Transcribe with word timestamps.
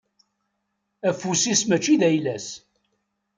Afus-is 1.09 1.61
mačči 1.67 1.95
d 1.99 2.01
ayla-s. 2.09 2.47